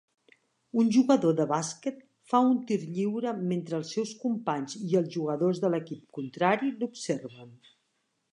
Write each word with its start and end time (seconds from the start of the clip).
Un 0.83 0.87
jugador 0.93 1.35
de 1.39 1.45
bàsquet 1.51 1.99
fa 2.31 2.41
un 2.45 2.55
tir 2.71 2.79
lliure 2.95 3.35
mentre 3.51 3.77
els 3.81 3.93
seus 3.97 4.15
companys 4.25 4.79
i 4.89 4.99
els 5.03 5.13
jugadors 5.19 5.63
de 5.67 5.73
l'equip 5.77 6.09
contrari 6.21 6.73
l'observen. 6.83 7.55